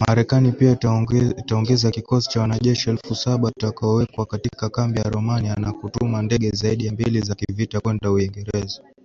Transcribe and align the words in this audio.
Marekani 0.00 0.52
pia 0.52 0.70
itaongeza 1.38 1.90
kikosi 1.90 2.28
cha 2.30 2.40
wanajeshi 2.40 2.90
elfu 2.90 3.14
saba, 3.14 3.44
watakaowekwa 3.44 4.26
katika 4.26 4.68
kambi 4.70 4.98
ya 5.00 5.10
Romania, 5.10 5.54
na 5.54 5.72
kutuma 5.72 6.22
ndege 6.22 6.50
zaidi 6.50 6.86
ya 6.86 6.92
mbili 6.92 7.20
za 7.20 7.34
kivita 7.34 7.80
kwenda 7.80 8.10
Uingereza 8.10 8.82